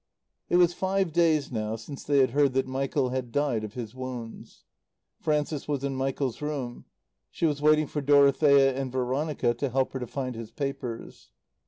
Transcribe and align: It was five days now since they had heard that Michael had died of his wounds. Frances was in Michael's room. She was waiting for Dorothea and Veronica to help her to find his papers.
It 0.49 0.55
was 0.55 0.73
five 0.73 1.13
days 1.13 1.51
now 1.51 1.75
since 1.75 2.03
they 2.03 2.21
had 2.21 2.31
heard 2.31 2.53
that 2.53 2.65
Michael 2.65 3.09
had 3.09 3.31
died 3.31 3.63
of 3.63 3.75
his 3.75 3.93
wounds. 3.93 4.63
Frances 5.19 5.67
was 5.67 5.83
in 5.83 5.95
Michael's 5.95 6.41
room. 6.41 6.85
She 7.29 7.45
was 7.45 7.61
waiting 7.61 7.85
for 7.85 8.01
Dorothea 8.01 8.75
and 8.75 8.91
Veronica 8.91 9.53
to 9.53 9.69
help 9.69 9.93
her 9.93 9.99
to 9.99 10.07
find 10.07 10.33
his 10.33 10.49
papers. 10.49 11.29